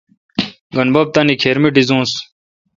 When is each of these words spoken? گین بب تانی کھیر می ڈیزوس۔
گین 0.73 0.87
بب 0.93 1.07
تانی 1.13 1.35
کھیر 1.41 1.57
می 1.61 1.69
ڈیزوس۔ 1.75 2.11